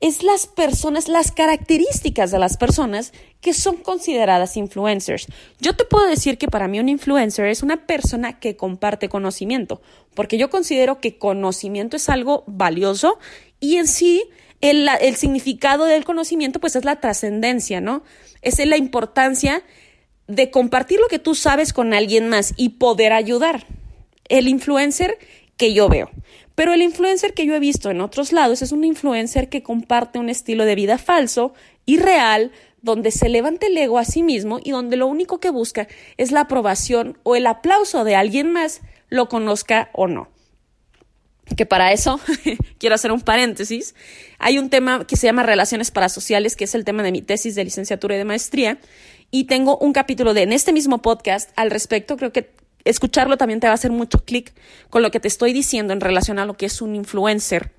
es 0.00 0.22
las 0.22 0.46
personas, 0.46 1.08
las 1.08 1.32
características 1.32 2.30
de 2.30 2.38
las 2.38 2.56
personas 2.56 3.12
que 3.40 3.52
son 3.52 3.76
consideradas 3.76 4.56
influencers. 4.56 5.26
Yo 5.60 5.74
te 5.74 5.84
puedo 5.84 6.06
decir 6.06 6.38
que 6.38 6.48
para 6.48 6.68
mí 6.68 6.78
un 6.78 6.88
influencer 6.88 7.46
es 7.46 7.62
una 7.62 7.86
persona 7.86 8.38
que 8.38 8.56
comparte 8.56 9.08
conocimiento, 9.08 9.80
porque 10.14 10.38
yo 10.38 10.50
considero 10.50 11.00
que 11.00 11.18
conocimiento 11.18 11.96
es 11.96 12.08
algo 12.08 12.44
valioso 12.46 13.18
y 13.58 13.76
en 13.76 13.88
sí 13.88 14.24
el, 14.60 14.88
significado 15.16 15.84
del 15.84 16.04
conocimiento 16.04 16.60
pues 16.60 16.76
es 16.76 16.84
la 16.84 17.00
trascendencia, 17.00 17.80
¿no? 17.80 18.02
Es 18.42 18.64
la 18.64 18.76
importancia 18.76 19.64
de 20.26 20.50
compartir 20.50 21.00
lo 21.00 21.08
que 21.08 21.18
tú 21.18 21.34
sabes 21.34 21.72
con 21.72 21.94
alguien 21.94 22.28
más 22.28 22.54
y 22.56 22.70
poder 22.70 23.12
ayudar. 23.12 23.66
El 24.28 24.46
influencer 24.46 25.18
que 25.56 25.72
yo 25.72 25.88
veo. 25.88 26.10
Pero 26.58 26.72
el 26.72 26.82
influencer 26.82 27.34
que 27.34 27.46
yo 27.46 27.54
he 27.54 27.60
visto 27.60 27.88
en 27.88 28.00
otros 28.00 28.32
lados 28.32 28.62
es 28.62 28.72
un 28.72 28.82
influencer 28.82 29.48
que 29.48 29.62
comparte 29.62 30.18
un 30.18 30.28
estilo 30.28 30.64
de 30.64 30.74
vida 30.74 30.98
falso, 30.98 31.54
irreal, 31.86 32.50
donde 32.82 33.12
se 33.12 33.28
levanta 33.28 33.68
el 33.68 33.78
ego 33.78 33.96
a 33.96 34.04
sí 34.04 34.24
mismo 34.24 34.58
y 34.64 34.72
donde 34.72 34.96
lo 34.96 35.06
único 35.06 35.38
que 35.38 35.50
busca 35.50 35.86
es 36.16 36.32
la 36.32 36.40
aprobación 36.40 37.16
o 37.22 37.36
el 37.36 37.46
aplauso 37.46 38.02
de 38.02 38.16
alguien 38.16 38.50
más, 38.50 38.80
lo 39.08 39.28
conozca 39.28 39.90
o 39.92 40.08
no. 40.08 40.30
Que 41.56 41.64
para 41.64 41.92
eso 41.92 42.18
quiero 42.78 42.96
hacer 42.96 43.12
un 43.12 43.20
paréntesis. 43.20 43.94
Hay 44.40 44.58
un 44.58 44.68
tema 44.68 45.06
que 45.06 45.14
se 45.14 45.28
llama 45.28 45.44
relaciones 45.44 45.92
parasociales, 45.92 46.56
que 46.56 46.64
es 46.64 46.74
el 46.74 46.84
tema 46.84 47.04
de 47.04 47.12
mi 47.12 47.22
tesis 47.22 47.54
de 47.54 47.62
licenciatura 47.62 48.16
y 48.16 48.18
de 48.18 48.24
maestría. 48.24 48.80
Y 49.30 49.44
tengo 49.44 49.78
un 49.78 49.92
capítulo 49.92 50.34
de 50.34 50.42
en 50.42 50.52
este 50.52 50.72
mismo 50.72 51.02
podcast 51.02 51.50
al 51.54 51.70
respecto. 51.70 52.16
Creo 52.16 52.32
que 52.32 52.50
escucharlo 52.90 53.36
también 53.36 53.60
te 53.60 53.66
va 53.66 53.72
a 53.72 53.74
hacer 53.74 53.90
mucho 53.90 54.24
clic 54.24 54.52
con 54.90 55.02
lo 55.02 55.10
que 55.10 55.20
te 55.20 55.28
estoy 55.28 55.52
diciendo 55.52 55.92
en 55.92 56.00
relación 56.00 56.38
a 56.38 56.46
lo 56.46 56.54
que 56.54 56.66
es 56.66 56.82
un 56.82 56.94
influencer. 56.94 57.70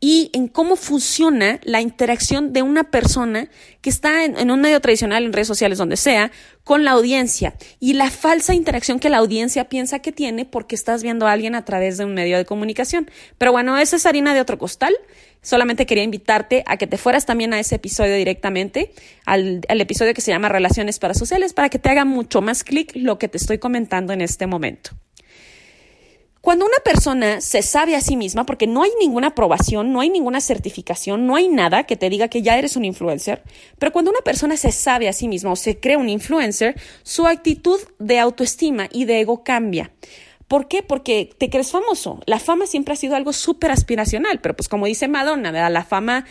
Y 0.00 0.30
en 0.32 0.48
cómo 0.48 0.76
funciona 0.76 1.60
la 1.62 1.82
interacción 1.82 2.54
de 2.54 2.62
una 2.62 2.84
persona 2.84 3.50
que 3.82 3.90
está 3.90 4.24
en, 4.24 4.50
un 4.50 4.60
medio 4.60 4.80
tradicional, 4.80 5.24
en 5.24 5.32
redes 5.32 5.46
sociales, 5.46 5.76
donde 5.76 5.98
sea, 5.98 6.32
con 6.64 6.84
la 6.84 6.92
audiencia 6.92 7.54
y 7.78 7.92
la 7.92 8.10
falsa 8.10 8.54
interacción 8.54 8.98
que 8.98 9.10
la 9.10 9.18
audiencia 9.18 9.68
piensa 9.68 9.98
que 9.98 10.10
tiene 10.10 10.46
porque 10.46 10.74
estás 10.74 11.02
viendo 11.02 11.26
a 11.26 11.32
alguien 11.32 11.54
a 11.54 11.66
través 11.66 11.98
de 11.98 12.06
un 12.06 12.14
medio 12.14 12.38
de 12.38 12.46
comunicación. 12.46 13.10
Pero 13.36 13.52
bueno, 13.52 13.76
esa 13.76 13.96
es 13.96 14.06
harina 14.06 14.32
de 14.32 14.40
otro 14.40 14.56
costal. 14.56 14.94
Solamente 15.42 15.84
quería 15.84 16.04
invitarte 16.04 16.64
a 16.66 16.78
que 16.78 16.86
te 16.86 16.96
fueras 16.96 17.26
también 17.26 17.52
a 17.52 17.60
ese 17.60 17.74
episodio 17.74 18.14
directamente, 18.14 18.92
al, 19.26 19.60
al 19.68 19.80
episodio 19.80 20.14
que 20.14 20.20
se 20.22 20.30
llama 20.30 20.48
Relaciones 20.48 20.98
Parasociales, 20.98 21.52
para 21.52 21.68
que 21.68 21.78
te 21.78 21.90
haga 21.90 22.06
mucho 22.06 22.40
más 22.40 22.64
clic 22.64 22.92
lo 22.94 23.18
que 23.18 23.28
te 23.28 23.36
estoy 23.36 23.58
comentando 23.58 24.12
en 24.12 24.22
este 24.22 24.46
momento. 24.46 24.92
Cuando 26.40 26.64
una 26.64 26.78
persona 26.82 27.42
se 27.42 27.60
sabe 27.60 27.96
a 27.96 28.00
sí 28.00 28.16
misma, 28.16 28.46
porque 28.46 28.66
no 28.66 28.82
hay 28.82 28.90
ninguna 28.98 29.28
aprobación, 29.28 29.92
no 29.92 30.00
hay 30.00 30.08
ninguna 30.08 30.40
certificación, 30.40 31.26
no 31.26 31.36
hay 31.36 31.48
nada 31.48 31.84
que 31.84 31.96
te 31.96 32.08
diga 32.08 32.28
que 32.28 32.40
ya 32.40 32.56
eres 32.56 32.76
un 32.76 32.86
influencer, 32.86 33.42
pero 33.78 33.92
cuando 33.92 34.10
una 34.10 34.20
persona 34.20 34.56
se 34.56 34.72
sabe 34.72 35.08
a 35.08 35.12
sí 35.12 35.28
misma 35.28 35.52
o 35.52 35.56
se 35.56 35.78
cree 35.78 35.98
un 35.98 36.08
influencer, 36.08 36.80
su 37.02 37.26
actitud 37.26 37.78
de 37.98 38.18
autoestima 38.18 38.88
y 38.90 39.04
de 39.04 39.20
ego 39.20 39.44
cambia. 39.44 39.92
¿Por 40.48 40.66
qué? 40.66 40.82
Porque 40.82 41.30
te 41.38 41.50
crees 41.50 41.70
famoso. 41.70 42.20
La 42.26 42.38
fama 42.38 42.66
siempre 42.66 42.94
ha 42.94 42.96
sido 42.96 43.16
algo 43.16 43.32
súper 43.32 43.70
aspiracional, 43.70 44.40
pero 44.40 44.56
pues 44.56 44.68
como 44.68 44.86
dice 44.86 45.08
Madonna, 45.08 45.70
la 45.70 45.84
fama 45.84 46.24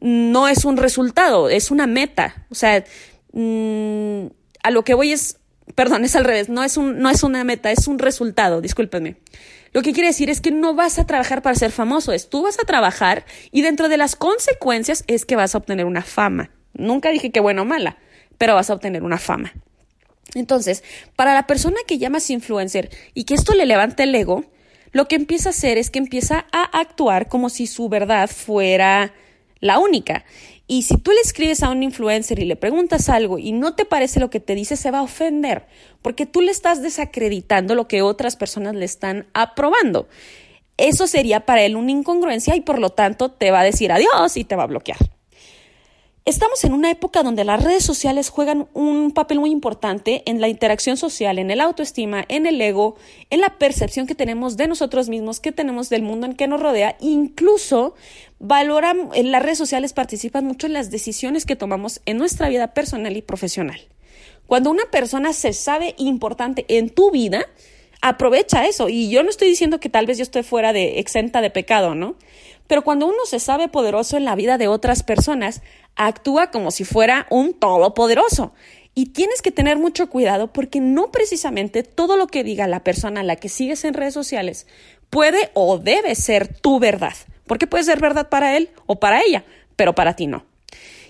no 0.00 0.48
es 0.48 0.64
un 0.64 0.76
resultado, 0.76 1.48
es 1.48 1.70
una 1.70 1.86
meta. 1.86 2.46
O 2.50 2.54
sea, 2.54 2.84
mm, 3.32 4.26
a 4.62 4.70
lo 4.70 4.84
que 4.84 4.94
voy 4.94 5.12
es 5.12 5.37
Perdón, 5.74 6.04
es 6.04 6.16
al 6.16 6.24
revés, 6.24 6.48
no 6.48 6.64
es, 6.64 6.76
un, 6.76 6.98
no 6.98 7.10
es 7.10 7.22
una 7.22 7.44
meta, 7.44 7.70
es 7.70 7.86
un 7.86 7.98
resultado, 7.98 8.60
discúlpenme. 8.60 9.16
Lo 9.72 9.82
que 9.82 9.92
quiere 9.92 10.08
decir 10.08 10.30
es 10.30 10.40
que 10.40 10.50
no 10.50 10.74
vas 10.74 10.98
a 10.98 11.06
trabajar 11.06 11.42
para 11.42 11.54
ser 11.54 11.70
famoso, 11.70 12.12
es 12.12 12.30
tú 12.30 12.42
vas 12.42 12.58
a 12.58 12.66
trabajar 12.66 13.24
y 13.52 13.62
dentro 13.62 13.88
de 13.88 13.98
las 13.98 14.16
consecuencias 14.16 15.04
es 15.06 15.24
que 15.24 15.36
vas 15.36 15.54
a 15.54 15.58
obtener 15.58 15.84
una 15.84 16.02
fama. 16.02 16.50
Nunca 16.72 17.10
dije 17.10 17.30
que 17.30 17.40
bueno 17.40 17.62
o 17.62 17.64
mala, 17.64 17.98
pero 18.38 18.54
vas 18.54 18.70
a 18.70 18.74
obtener 18.74 19.02
una 19.02 19.18
fama. 19.18 19.52
Entonces, 20.34 20.84
para 21.16 21.34
la 21.34 21.46
persona 21.46 21.76
que 21.86 21.98
llamas 21.98 22.30
influencer 22.30 22.90
y 23.14 23.24
que 23.24 23.34
esto 23.34 23.54
le 23.54 23.66
levante 23.66 24.04
el 24.04 24.14
ego, 24.14 24.44
lo 24.92 25.08
que 25.08 25.16
empieza 25.16 25.50
a 25.50 25.50
hacer 25.50 25.78
es 25.78 25.90
que 25.90 25.98
empieza 25.98 26.46
a 26.52 26.64
actuar 26.78 27.28
como 27.28 27.50
si 27.50 27.66
su 27.66 27.88
verdad 27.88 28.28
fuera 28.28 29.12
la 29.60 29.78
única. 29.78 30.24
Y 30.70 30.82
si 30.82 30.98
tú 30.98 31.12
le 31.12 31.20
escribes 31.20 31.62
a 31.62 31.70
un 31.70 31.82
influencer 31.82 32.38
y 32.38 32.44
le 32.44 32.54
preguntas 32.54 33.08
algo 33.08 33.38
y 33.38 33.52
no 33.52 33.74
te 33.74 33.86
parece 33.86 34.20
lo 34.20 34.28
que 34.28 34.38
te 34.38 34.54
dice, 34.54 34.76
se 34.76 34.90
va 34.90 34.98
a 34.98 35.02
ofender, 35.02 35.66
porque 36.02 36.26
tú 36.26 36.42
le 36.42 36.50
estás 36.50 36.82
desacreditando 36.82 37.74
lo 37.74 37.88
que 37.88 38.02
otras 38.02 38.36
personas 38.36 38.74
le 38.74 38.84
están 38.84 39.26
aprobando. 39.32 40.08
Eso 40.76 41.06
sería 41.06 41.46
para 41.46 41.62
él 41.62 41.74
una 41.74 41.90
incongruencia 41.90 42.54
y 42.54 42.60
por 42.60 42.78
lo 42.78 42.90
tanto 42.90 43.30
te 43.30 43.50
va 43.50 43.60
a 43.60 43.64
decir 43.64 43.90
adiós 43.90 44.36
y 44.36 44.44
te 44.44 44.56
va 44.56 44.64
a 44.64 44.66
bloquear. 44.66 44.98
Estamos 46.28 46.62
en 46.64 46.74
una 46.74 46.90
época 46.90 47.22
donde 47.22 47.42
las 47.46 47.64
redes 47.64 47.82
sociales 47.82 48.28
juegan 48.28 48.68
un 48.74 49.12
papel 49.12 49.40
muy 49.40 49.50
importante 49.50 50.22
en 50.26 50.42
la 50.42 50.48
interacción 50.48 50.98
social, 50.98 51.38
en 51.38 51.50
el 51.50 51.58
autoestima, 51.58 52.26
en 52.28 52.44
el 52.44 52.60
ego, 52.60 52.96
en 53.30 53.40
la 53.40 53.56
percepción 53.56 54.06
que 54.06 54.14
tenemos 54.14 54.58
de 54.58 54.68
nosotros 54.68 55.08
mismos, 55.08 55.40
que 55.40 55.52
tenemos 55.52 55.88
del 55.88 56.02
mundo 56.02 56.26
en 56.26 56.34
que 56.34 56.46
nos 56.46 56.60
rodea. 56.60 56.98
Incluso 57.00 57.94
valoran, 58.40 59.08
en 59.14 59.32
las 59.32 59.42
redes 59.42 59.56
sociales 59.56 59.94
participan 59.94 60.44
mucho 60.44 60.66
en 60.66 60.74
las 60.74 60.90
decisiones 60.90 61.46
que 61.46 61.56
tomamos 61.56 62.02
en 62.04 62.18
nuestra 62.18 62.50
vida 62.50 62.74
personal 62.74 63.16
y 63.16 63.22
profesional. 63.22 63.80
Cuando 64.46 64.70
una 64.70 64.84
persona 64.90 65.32
se 65.32 65.54
sabe 65.54 65.94
importante 65.96 66.66
en 66.68 66.90
tu 66.90 67.10
vida, 67.10 67.46
aprovecha 68.02 68.66
eso. 68.66 68.90
Y 68.90 69.08
yo 69.08 69.22
no 69.22 69.30
estoy 69.30 69.48
diciendo 69.48 69.80
que 69.80 69.88
tal 69.88 70.04
vez 70.04 70.18
yo 70.18 70.24
esté 70.24 70.42
fuera 70.42 70.74
de 70.74 70.98
exenta 70.98 71.40
de 71.40 71.48
pecado, 71.48 71.94
¿no? 71.94 72.16
Pero 72.68 72.84
cuando 72.84 73.06
uno 73.06 73.18
se 73.24 73.40
sabe 73.40 73.66
poderoso 73.66 74.16
en 74.16 74.24
la 74.24 74.36
vida 74.36 74.58
de 74.58 74.68
otras 74.68 75.02
personas, 75.02 75.62
actúa 75.96 76.52
como 76.52 76.70
si 76.70 76.84
fuera 76.84 77.26
un 77.30 77.54
todopoderoso. 77.54 78.52
Y 78.94 79.06
tienes 79.06 79.42
que 79.42 79.50
tener 79.50 79.78
mucho 79.78 80.08
cuidado 80.08 80.52
porque 80.52 80.80
no 80.80 81.10
precisamente 81.10 81.82
todo 81.82 82.16
lo 82.16 82.28
que 82.28 82.44
diga 82.44 82.66
la 82.68 82.84
persona 82.84 83.20
a 83.20 83.24
la 83.24 83.36
que 83.36 83.48
sigues 83.48 83.84
en 83.84 83.94
redes 83.94 84.14
sociales 84.14 84.66
puede 85.10 85.50
o 85.54 85.78
debe 85.78 86.14
ser 86.14 86.48
tu 86.48 86.78
verdad. 86.78 87.14
Porque 87.46 87.66
puede 87.66 87.84
ser 87.84 88.00
verdad 88.00 88.28
para 88.28 88.56
él 88.56 88.70
o 88.86 89.00
para 89.00 89.22
ella, 89.22 89.44
pero 89.76 89.94
para 89.94 90.14
ti 90.14 90.26
no. 90.26 90.44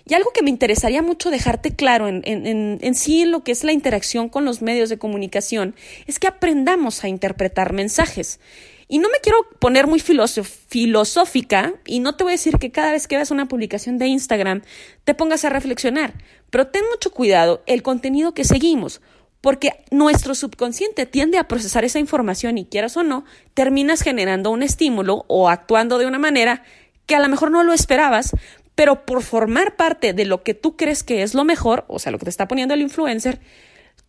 Y 0.09 0.15
algo 0.15 0.31
que 0.33 0.43
me 0.43 0.51
interesaría 0.51 1.03
mucho 1.03 1.31
dejarte 1.31 1.75
claro 1.75 2.09
en, 2.09 2.23
en, 2.25 2.95
sí 2.95 3.23
en 3.23 3.31
lo 3.31 3.45
que 3.45 3.53
es 3.53 3.63
la 3.63 3.73
interacción 3.73 4.31
con 4.31 4.47
los 4.47 4.63
medios 4.63 4.89
de 4.89 4.99
comunicación 4.99 5.75
es 6.07 6.19
que 6.19 6.27
aprendamos 6.27 7.05
a 7.05 7.09
interpretar 7.09 7.75
mensajes. 7.75 8.41
Y 8.89 8.99
no 8.99 9.11
me 9.11 9.19
quiero 9.23 9.39
poner 9.59 9.87
muy 9.87 10.01
filosófica 10.01 11.75
y 11.85 12.01
no 12.01 12.17
te 12.17 12.25
voy 12.25 12.33
a 12.33 12.35
decir 12.35 12.57
que 12.57 12.73
cada 12.73 12.93
vez 12.93 13.07
que 13.07 13.17
veas 13.17 13.31
una 13.31 13.47
publicación 13.47 13.99
de 13.99 14.07
Instagram 14.07 14.63
te 15.05 15.15
pongas 15.15 15.45
a 15.45 15.51
reflexionar, 15.51 16.15
pero 16.49 16.69
ten 16.69 16.83
mucho 16.91 17.11
cuidado 17.11 17.63
el 17.67 17.83
contenido 17.83 18.33
que 18.33 18.45
seguimos, 18.45 19.03
porque 19.43 19.85
nuestro 19.91 20.35
subconsciente 20.35 21.05
tiende 21.05 21.37
a 21.37 21.47
procesar 21.49 21.85
esa 21.85 21.99
información 21.99 22.57
y 22.57 22.65
quieras 22.65 22.97
o 22.97 23.03
no, 23.03 23.27
terminas 23.53 24.01
generando 24.01 24.51
un 24.51 24.63
estímulo 24.63 25.27
o 25.29 25.51
actuando 25.51 25.99
de 25.99 26.07
una 26.07 26.19
manera 26.19 26.63
que 27.05 27.15
a 27.15 27.21
lo 27.21 27.29
mejor 27.29 27.51
no 27.51 27.63
lo 27.65 27.75
esperabas, 27.75 28.33
pero 28.75 29.05
por 29.05 29.23
formar 29.23 29.77
parte 29.77 30.15
de 30.15 30.25
lo 30.25 30.43
que 30.43 30.55
tú 30.55 30.77
crees 30.77 31.03
que 31.03 31.23
es 31.23 31.35
lo 31.35 31.45
mejor, 31.45 31.85
o 31.89 31.99
sea, 31.99 32.11
lo 32.11 32.19
que 32.19 32.25
te 32.25 32.31
está 32.31 32.49
poniendo 32.49 32.73
el 32.73 32.81
influencer, 32.81 33.41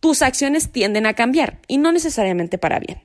tus 0.00 0.22
acciones 0.22 0.72
tienden 0.72 1.04
a 1.04 1.12
cambiar 1.14 1.58
y 1.68 1.76
no 1.76 1.92
necesariamente 1.92 2.56
para 2.56 2.78
bien. 2.78 3.02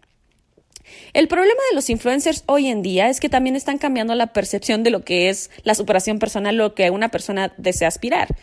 El 1.16 1.30
problema 1.30 1.62
de 1.70 1.76
los 1.76 1.90
influencers 1.90 2.44
hoy 2.46 2.68
en 2.68 2.82
día 2.82 3.08
es 3.08 3.22
que 3.22 3.30
también 3.30 3.56
están 3.56 3.78
cambiando 3.78 4.14
la 4.16 4.34
percepción 4.34 4.84
de 4.84 4.90
lo 4.90 5.06
que 5.06 5.30
es 5.30 5.50
la 5.64 5.74
superación 5.74 6.20
personal, 6.20 6.58
lo 6.58 6.76
que 6.76 6.90
una 6.90 7.08
persona 7.08 7.54
desea 7.56 7.88
aspirar. 7.88 8.36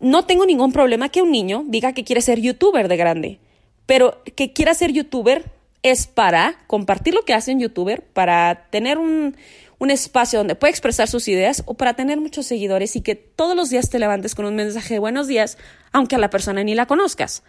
No 0.00 0.26
tengo 0.26 0.44
ningún 0.44 0.72
problema 0.72 1.10
que 1.10 1.22
un 1.22 1.30
niño 1.30 1.64
diga 1.68 1.92
que 1.92 2.02
quiere 2.02 2.20
ser 2.20 2.40
youtuber 2.40 2.88
de 2.88 2.96
grande, 2.96 3.38
pero 3.86 4.20
que 4.34 4.52
quiera 4.52 4.74
ser 4.74 4.90
youtuber 4.90 5.44
es 5.84 6.08
para 6.08 6.56
compartir 6.66 7.14
lo 7.14 7.22
que 7.22 7.34
hace 7.34 7.52
en 7.52 7.60
youtuber, 7.60 8.02
para 8.02 8.66
tener 8.70 8.98
un, 8.98 9.36
un 9.78 9.90
espacio 9.92 10.40
donde 10.40 10.56
puede 10.56 10.72
expresar 10.72 11.06
sus 11.06 11.28
ideas 11.28 11.62
o 11.66 11.74
para 11.74 11.94
tener 11.94 12.20
muchos 12.20 12.46
seguidores 12.46 12.96
y 12.96 13.02
que 13.02 13.14
todos 13.14 13.54
los 13.54 13.70
días 13.70 13.90
te 13.90 14.00
levantes 14.00 14.34
con 14.34 14.44
un 14.44 14.56
mensaje 14.56 14.94
de 14.94 14.98
buenos 14.98 15.28
días, 15.28 15.56
aunque 15.92 16.16
a 16.16 16.18
la 16.18 16.30
persona 16.30 16.64
ni 16.64 16.74
la 16.74 16.86
conozcas. 16.86 17.44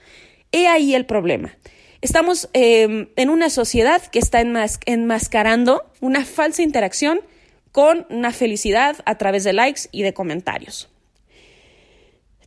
He 0.51 0.67
ahí 0.67 0.93
el 0.93 1.07
problema. 1.07 1.57
Estamos 2.03 2.49
em, 2.51 3.07
en 3.15 3.29
una 3.29 3.49
sociedad 3.49 4.01
que 4.07 4.19
está 4.19 4.41
enmascarando 4.41 5.85
una 6.01 6.25
falsa 6.25 6.61
interacción 6.61 7.21
con 7.71 8.05
una 8.09 8.33
felicidad 8.33 8.97
a 9.05 9.17
través 9.17 9.45
de 9.45 9.53
likes 9.53 9.83
y 9.93 10.03
de 10.03 10.13
comentarios. 10.13 10.89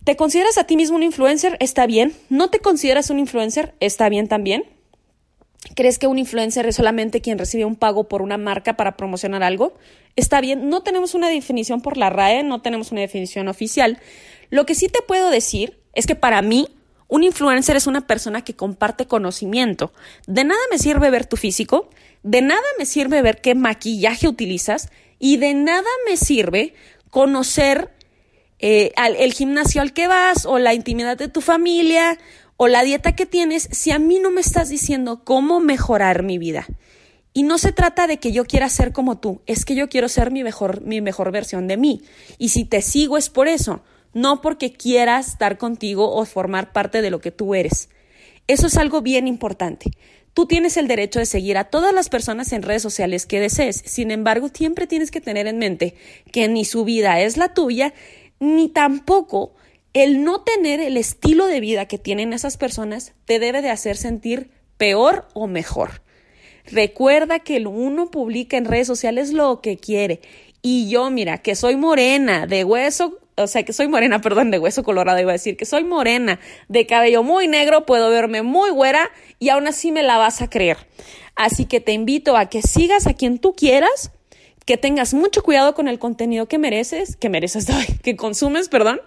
¿Te 0.05 0.15
consideras 0.15 0.59
a 0.59 0.65
ti 0.65 0.77
mismo 0.77 0.97
un 0.97 1.03
influencer? 1.03 1.57
Está 1.59 1.87
bien. 1.87 2.13
¿No 2.29 2.51
te 2.51 2.59
consideras 2.59 3.09
un 3.09 3.19
influencer? 3.19 3.75
Está 3.81 4.11
bien 4.11 4.29
también. 4.29 4.65
¿Crees 5.75 5.99
que 5.99 6.07
un 6.07 6.19
influencer 6.19 6.67
es 6.67 6.77
solamente 6.77 7.23
quien 7.23 7.39
recibe 7.39 7.65
un 7.65 7.77
pago 7.77 8.09
por 8.09 8.21
una 8.21 8.37
marca 8.37 8.77
para 8.77 8.99
promocionar 8.99 9.43
algo? 9.43 9.73
Está 10.17 10.43
bien, 10.43 10.69
no 10.69 10.83
tenemos 10.83 11.15
una 11.15 11.31
definición 11.31 11.81
por 11.81 11.97
la 11.97 12.11
RAE, 12.11 12.43
no 12.43 12.61
tenemos 12.61 12.93
una 12.93 13.01
definición 13.01 13.49
oficial. 13.49 14.01
Lo 14.51 14.67
que 14.67 14.75
sí 14.75 14.89
te 14.89 15.01
puedo 15.01 15.31
decir 15.31 15.81
es 15.95 16.07
que 16.07 16.15
para 16.15 16.43
mí 16.43 16.69
un 17.09 17.23
influencer 17.23 17.77
es 17.77 17.87
una 17.87 18.07
persona 18.07 18.43
que 18.43 18.55
comparte 18.55 19.07
conocimiento. 19.07 19.93
De 20.27 20.45
nada 20.45 20.61
me 20.71 20.79
sirve 20.79 21.11
ver 21.11 21.27
tu 21.27 21.37
físico, 21.37 21.91
de 22.23 22.43
nada 22.43 22.63
me 22.79 22.87
sirve 22.87 23.23
ver 23.23 23.41
qué 23.41 23.55
maquillaje 23.55 24.29
utilizas 24.29 24.91
y 25.19 25.37
de 25.37 25.55
nada 25.55 25.89
me 26.09 26.17
sirve 26.17 26.75
conocer 27.11 27.91
eh, 28.59 28.93
el 29.19 29.33
gimnasio 29.33 29.83
al 29.83 29.93
que 29.93 30.09
vas 30.09 30.47
o 30.47 30.59
la 30.59 30.75
intimidad 30.75 31.17
de 31.17 31.29
tu 31.29 31.41
familia 31.41 32.19
o 32.57 32.69
la 32.69 32.83
dieta 32.83 33.15
que 33.15 33.27
tienes 33.27 33.69
si 33.71 33.91
a 33.91 33.99
mí 33.99 34.19
no 34.19 34.31
me 34.31 34.41
estás 34.41 34.69
diciendo 34.69 35.23
cómo 35.25 35.61
mejorar 35.61 36.23
mi 36.23 36.39
vida. 36.39 36.67
Y 37.33 37.43
no 37.43 37.59
se 37.59 37.73
trata 37.73 38.07
de 38.07 38.17
que 38.19 38.33
yo 38.33 38.47
quiera 38.47 38.71
ser 38.71 38.93
como 38.93 39.19
tú, 39.19 39.43
es 39.45 39.67
que 39.67 39.75
yo 39.75 39.91
quiero 39.91 40.09
ser 40.09 40.31
mi 40.31 40.43
mejor, 40.43 40.81
mi 40.81 41.03
mejor 41.03 41.33
versión 41.33 41.69
de 41.69 41.77
mí. 41.77 42.01
Y 42.39 42.49
si 42.49 42.65
te 42.65 42.81
sigo 42.81 43.19
es 43.19 43.29
por 43.29 43.47
eso, 43.47 43.83
no 44.17 44.41
porque 44.41 44.73
quieras 44.73 45.29
estar 45.29 45.59
contigo 45.59 46.11
o 46.11 46.25
formar 46.25 46.73
parte 46.73 47.03
de 47.03 47.11
lo 47.11 47.21
que 47.21 47.33
tú 47.33 47.55
eres. 47.55 47.91
Eso 48.47 48.67
es 48.67 48.79
algo 48.79 49.03
bien 49.03 49.29
importante. 49.29 49.91
Tú 50.33 50.47
tienes 50.47 50.79
el 50.79 50.89
derecho 50.89 51.19
de 51.19 51.27
seguir 51.27 51.59
a 51.59 51.65
todas 51.65 51.93
las 51.93 52.09
personas 52.09 52.51
en 52.55 52.63
redes 52.63 52.81
sociales 52.81 53.27
que 53.27 53.41
desees. 53.41 53.83
Sin 53.85 54.11
embargo, 54.11 54.49
siempre 54.49 54.87
tienes 54.87 55.11
que 55.11 55.21
tener 55.21 55.47
en 55.47 55.59
mente 55.59 55.97
que 56.33 56.49
ni 56.49 56.65
su 56.65 56.87
vida 56.87 57.21
es 57.21 57.37
la 57.37 57.53
tuya, 57.53 57.93
ni 58.41 58.71
tampoco 58.71 59.55
el 59.93 60.25
no 60.25 60.41
tener 60.41 60.81
el 60.81 60.97
estilo 60.97 61.45
de 61.45 61.61
vida 61.61 61.85
que 61.85 61.99
tienen 61.99 62.33
esas 62.33 62.57
personas 62.57 63.13
te 63.27 63.39
debe 63.39 63.61
de 63.61 63.69
hacer 63.69 63.99
sentir 63.99 64.51
peor 64.79 65.29
o 65.35 65.47
mejor. 65.47 66.01
Recuerda 66.65 67.41
que 67.41 67.57
el 67.57 67.67
uno 67.67 68.11
publica 68.11 68.57
en 68.57 68.65
redes 68.65 68.87
sociales 68.87 69.35
lo 69.35 69.61
que 69.61 69.77
quiere. 69.77 70.23
Y 70.63 70.89
yo, 70.89 71.11
mira, 71.11 71.43
que 71.43 71.55
soy 71.55 71.77
morena, 71.77 72.47
de 72.47 72.65
hueso, 72.65 73.19
o 73.37 73.47
sea, 73.47 73.63
que 73.65 73.73
soy 73.73 73.89
morena, 73.89 74.21
perdón, 74.23 74.51
de 74.51 74.59
hueso 74.59 74.83
colorado, 74.83 75.21
iba 75.21 75.31
a 75.31 75.35
decir, 75.35 75.57
que 75.57 75.65
soy 75.65 75.85
morena, 75.85 76.41
de 76.69 76.87
cabello 76.87 77.23
muy 77.23 77.49
negro, 77.49 77.87
puedo 77.87 78.11
verme 78.11 78.43
muy 78.43 78.71
güera 78.71 79.11
y 79.39 79.51
aún 79.51 79.67
así 79.67 79.93
me 79.93 80.03
la 80.03 80.19
vas 80.19 80.43
a 80.43 80.51
creer. 80.51 80.79
Así 81.35 81.67
que 81.67 81.81
te 81.81 81.93
invito 81.93 82.37
a 82.37 82.47
que 82.47 82.63
sigas 82.63 83.07
a 83.07 83.15
quien 83.15 83.39
tú 83.39 83.55
quieras, 83.55 84.11
que 84.65 84.77
tengas 84.77 85.15
mucho 85.15 85.43
cuidado 85.43 85.75
con 85.75 85.87
el 85.87 85.99
contenido 85.99 86.47
que 86.47 86.59
mereces, 86.59 87.17
que 87.17 87.29
mereces, 87.29 87.67
que 88.03 88.17
consumes, 88.17 88.69
perdón, 88.69 89.01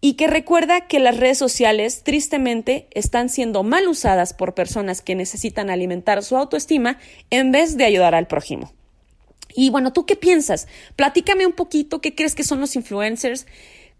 y 0.00 0.14
que 0.14 0.26
recuerda 0.26 0.86
que 0.86 0.98
las 0.98 1.16
redes 1.16 1.38
sociales 1.38 2.02
tristemente 2.02 2.88
están 2.92 3.28
siendo 3.28 3.62
mal 3.62 3.88
usadas 3.88 4.34
por 4.34 4.54
personas 4.54 5.00
que 5.00 5.14
necesitan 5.14 5.70
alimentar 5.70 6.22
su 6.22 6.36
autoestima 6.36 6.98
en 7.30 7.50
vez 7.50 7.76
de 7.76 7.84
ayudar 7.84 8.14
al 8.14 8.26
prójimo. 8.26 8.72
Y 9.56 9.70
bueno, 9.70 9.92
¿tú 9.92 10.06
qué 10.06 10.14
piensas? 10.14 10.68
Platícame 10.94 11.46
un 11.46 11.52
poquito, 11.52 12.00
¿qué 12.00 12.14
crees 12.14 12.34
que 12.34 12.44
son 12.44 12.60
los 12.60 12.76
influencers? 12.76 13.46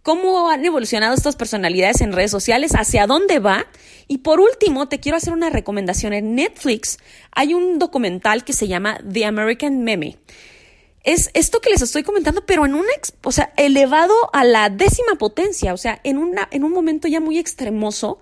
¿Cómo 0.02 0.50
han 0.50 0.64
evolucionado 0.64 1.14
estas 1.14 1.34
personalidades 1.34 2.00
en 2.00 2.12
redes 2.12 2.30
sociales? 2.30 2.76
¿Hacia 2.76 3.08
dónde 3.08 3.40
va? 3.40 3.66
Y 4.06 4.18
por 4.18 4.38
último, 4.38 4.88
te 4.88 5.00
quiero 5.00 5.16
hacer 5.16 5.32
una 5.32 5.50
recomendación. 5.50 6.12
En 6.12 6.36
Netflix 6.36 6.98
hay 7.32 7.54
un 7.54 7.80
documental 7.80 8.44
que 8.44 8.52
se 8.52 8.68
llama 8.68 9.00
The 9.10 9.24
American 9.24 9.82
Meme 9.82 10.18
es 11.06 11.30
esto 11.34 11.60
que 11.60 11.70
les 11.70 11.80
estoy 11.80 12.02
comentando, 12.02 12.44
pero 12.44 12.66
en 12.66 12.74
un, 12.74 12.84
o 13.22 13.32
sea, 13.32 13.52
elevado 13.56 14.12
a 14.32 14.42
la 14.42 14.70
décima 14.70 15.14
potencia, 15.14 15.72
o 15.72 15.76
sea, 15.76 16.00
en, 16.02 16.18
una, 16.18 16.48
en 16.50 16.64
un 16.64 16.72
momento 16.72 17.06
ya 17.06 17.20
muy 17.20 17.38
extremoso 17.38 18.18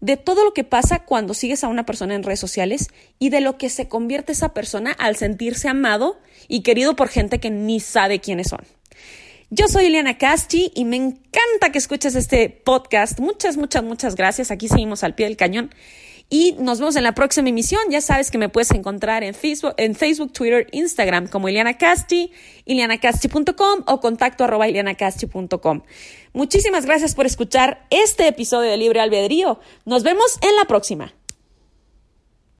de 0.00 0.16
todo 0.16 0.44
lo 0.44 0.52
que 0.52 0.64
pasa 0.64 1.04
cuando 1.04 1.34
sigues 1.34 1.62
a 1.64 1.68
una 1.68 1.84
persona 1.84 2.14
en 2.14 2.22
redes 2.22 2.40
sociales 2.40 2.88
y 3.18 3.28
de 3.28 3.40
lo 3.40 3.58
que 3.58 3.68
se 3.68 3.88
convierte 3.88 4.32
esa 4.32 4.54
persona 4.54 4.92
al 4.92 5.16
sentirse 5.16 5.68
amado 5.68 6.18
y 6.48 6.62
querido 6.62 6.96
por 6.96 7.08
gente 7.08 7.38
que 7.38 7.50
ni 7.50 7.80
sabe 7.80 8.20
quiénes 8.20 8.48
son. 8.48 8.60
Yo 9.50 9.66
soy 9.66 9.86
Eliana 9.86 10.16
Casti 10.16 10.70
y 10.74 10.84
me 10.84 10.96
encanta 10.96 11.72
que 11.72 11.78
escuches 11.78 12.14
este 12.14 12.48
podcast. 12.50 13.18
Muchas, 13.18 13.56
muchas, 13.56 13.82
muchas 13.82 14.14
gracias. 14.14 14.50
Aquí 14.52 14.68
seguimos 14.68 15.02
al 15.02 15.16
pie 15.16 15.26
del 15.26 15.36
cañón 15.36 15.70
y 16.28 16.54
nos 16.60 16.78
vemos 16.78 16.94
en 16.94 17.02
la 17.02 17.12
próxima 17.12 17.48
emisión. 17.48 17.82
Ya 17.90 18.00
sabes 18.00 18.30
que 18.30 18.38
me 18.38 18.48
puedes 18.48 18.70
encontrar 18.70 19.24
en 19.24 19.34
Facebook, 19.34 19.74
en 19.76 19.96
Facebook 19.96 20.32
Twitter, 20.32 20.68
Instagram 20.70 21.26
como 21.26 21.48
Ileana 21.48 21.76
Casti, 21.76 22.30
ilianacasti.com 22.64 23.82
o 23.86 24.00
contacto 24.00 24.44
arroba 24.44 24.68
ilianacasti.com. 24.68 25.82
Muchísimas 26.32 26.86
gracias 26.86 27.14
por 27.14 27.26
escuchar 27.26 27.86
este 27.90 28.28
episodio 28.28 28.70
de 28.70 28.76
Libre 28.76 29.00
Albedrío. 29.00 29.58
Nos 29.84 30.02
vemos 30.04 30.38
en 30.42 30.54
la 30.56 30.64
próxima. 30.64 31.12